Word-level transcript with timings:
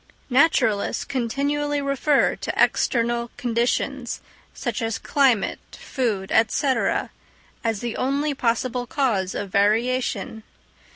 Naturalists 0.31 1.05
continually 1.05 1.79
refer 1.79 2.35
to 2.35 2.51
external 2.57 3.29
conditions, 3.37 4.19
such 4.51 4.81
as 4.81 4.97
climate, 4.97 5.59
food, 5.73 6.31
&c., 6.47 6.67
as 7.63 7.81
the 7.81 7.95
only 7.97 8.33
possible 8.33 8.87
cause 8.87 9.35
of 9.35 9.51
variation. 9.51 10.41